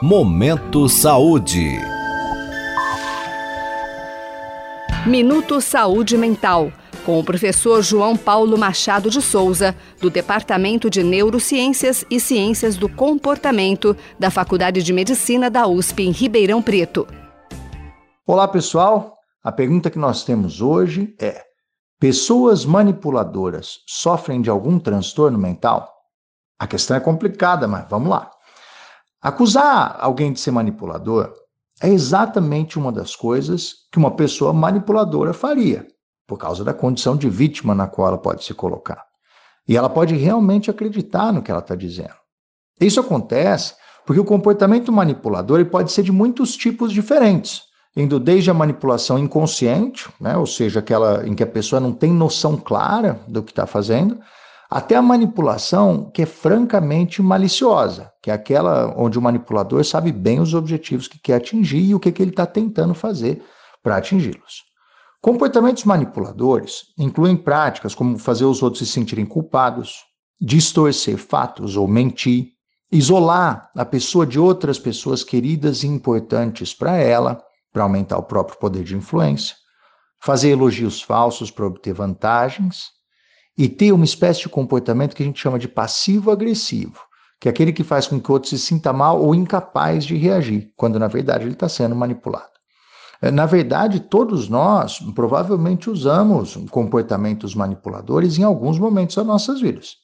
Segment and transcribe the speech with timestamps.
[0.00, 1.76] Momento Saúde.
[5.04, 6.70] Minuto Saúde Mental,
[7.04, 12.88] com o professor João Paulo Machado de Souza, do Departamento de Neurociências e Ciências do
[12.88, 17.04] Comportamento da Faculdade de Medicina da USP em Ribeirão Preto.
[18.24, 19.18] Olá, pessoal.
[19.42, 21.42] A pergunta que nós temos hoje é:
[21.98, 25.92] pessoas manipuladoras sofrem de algum transtorno mental?
[26.56, 28.30] A questão é complicada, mas vamos lá.
[29.20, 31.34] Acusar alguém de ser manipulador
[31.82, 35.86] é exatamente uma das coisas que uma pessoa manipuladora faria,
[36.24, 39.04] por causa da condição de vítima na qual ela pode se colocar.
[39.66, 42.14] E ela pode realmente acreditar no que ela está dizendo.
[42.80, 43.74] Isso acontece
[44.06, 47.62] porque o comportamento manipulador pode ser de muitos tipos diferentes,
[47.96, 52.12] indo desde a manipulação inconsciente, né, ou seja, aquela em que a pessoa não tem
[52.12, 54.18] noção clara do que está fazendo,
[54.70, 60.40] até a manipulação que é francamente maliciosa, que é aquela onde o manipulador sabe bem
[60.40, 63.42] os objetivos que quer atingir e o que, que ele está tentando fazer
[63.82, 64.68] para atingi-los.
[65.22, 70.04] Comportamentos manipuladores incluem práticas como fazer os outros se sentirem culpados,
[70.40, 72.52] distorcer fatos ou mentir,
[72.92, 78.58] isolar a pessoa de outras pessoas queridas e importantes para ela, para aumentar o próprio
[78.58, 79.56] poder de influência,
[80.20, 82.97] fazer elogios falsos para obter vantagens
[83.58, 87.02] e ter uma espécie de comportamento que a gente chama de passivo-agressivo,
[87.40, 90.16] que é aquele que faz com que o outro se sinta mal ou incapaz de
[90.16, 92.46] reagir, quando na verdade ele está sendo manipulado.
[93.20, 99.96] É, na verdade, todos nós provavelmente usamos comportamentos manipuladores em alguns momentos das nossas vidas.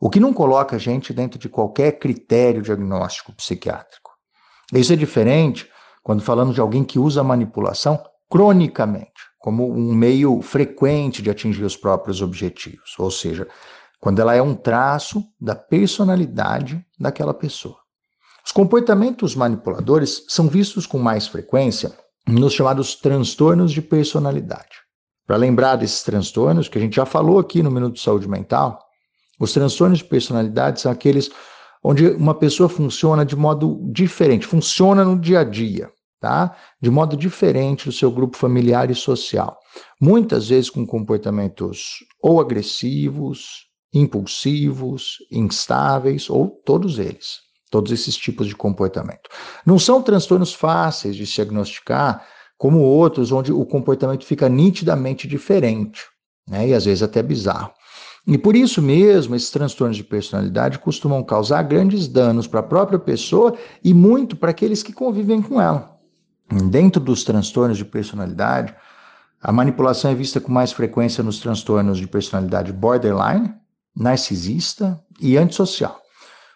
[0.00, 4.10] O que não coloca a gente dentro de qualquer critério diagnóstico psiquiátrico.
[4.72, 5.70] Isso é diferente
[6.02, 11.74] quando falamos de alguém que usa manipulação cronicamente como um meio frequente de atingir os
[11.74, 13.48] próprios objetivos, ou seja,
[13.98, 17.78] quando ela é um traço da personalidade daquela pessoa.
[18.44, 21.90] Os comportamentos manipuladores são vistos com mais frequência
[22.28, 24.78] nos chamados transtornos de personalidade.
[25.26, 28.78] Para lembrar desses transtornos, que a gente já falou aqui no Minuto de Saúde Mental,
[29.38, 31.30] os transtornos de personalidade são aqueles
[31.82, 36.54] onde uma pessoa funciona de modo diferente, funciona no dia a dia tá?
[36.80, 39.58] De modo diferente do seu grupo familiar e social.
[40.00, 47.38] Muitas vezes com comportamentos ou agressivos, impulsivos, instáveis ou todos eles.
[47.70, 49.30] Todos esses tipos de comportamento.
[49.64, 52.26] Não são transtornos fáceis de diagnosticar,
[52.58, 56.02] como outros onde o comportamento fica nitidamente diferente,
[56.48, 56.68] né?
[56.68, 57.72] E às vezes até bizarro.
[58.26, 62.98] E por isso mesmo, esses transtornos de personalidade costumam causar grandes danos para a própria
[62.98, 65.99] pessoa e muito para aqueles que convivem com ela.
[66.50, 68.74] Dentro dos transtornos de personalidade,
[69.40, 73.54] a manipulação é vista com mais frequência nos transtornos de personalidade borderline,
[73.94, 76.00] narcisista e antissocial.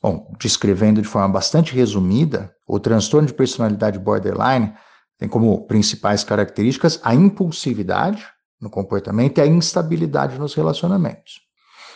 [0.00, 4.72] Bom, descrevendo de forma bastante resumida, o transtorno de personalidade borderline
[5.18, 8.24] tem como principais características a impulsividade
[8.60, 11.40] no comportamento e a instabilidade nos relacionamentos.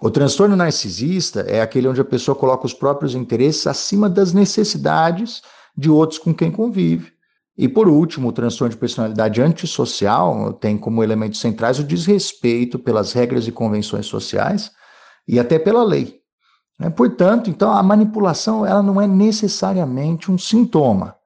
[0.00, 5.40] O transtorno narcisista é aquele onde a pessoa coloca os próprios interesses acima das necessidades
[5.74, 7.15] de outros com quem convive
[7.58, 13.12] e por último, o transtorno de personalidade antissocial tem como elementos centrais o desrespeito pelas
[13.12, 14.70] regras e convenções sociais
[15.26, 16.20] e até pela lei.
[16.78, 16.90] Né?
[16.90, 21.16] Portanto, então a manipulação ela não é necessariamente um sintoma,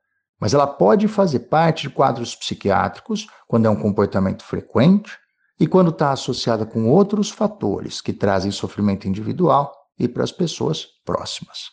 [0.41, 5.19] mas ela pode fazer parte de quadros psiquiátricos quando é um comportamento frequente
[5.59, 10.87] e quando está associada com outros fatores que trazem sofrimento individual e para as pessoas
[11.05, 11.71] próximas.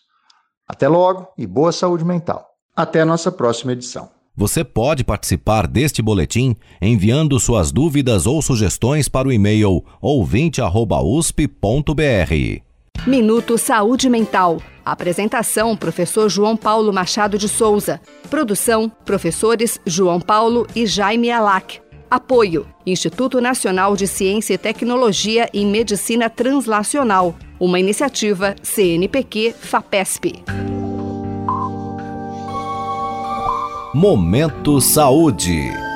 [0.67, 2.45] Até logo e boa saúde mental.
[2.75, 4.16] Até a nossa próxima edição.
[4.39, 12.61] Você pode participar deste boletim enviando suas dúvidas ou sugestões para o e-mail ouvinte@usp.br.
[13.07, 14.61] Minuto Saúde Mental.
[14.85, 17.99] Apresentação: Professor João Paulo Machado de Souza.
[18.29, 21.79] Produção: Professores João Paulo e Jaime Alac.
[22.07, 27.33] Apoio: Instituto Nacional de Ciência e Tecnologia em Medicina Translacional.
[27.59, 30.43] Uma iniciativa CNPq-FAPESP.
[33.93, 35.86] Momento Saúde.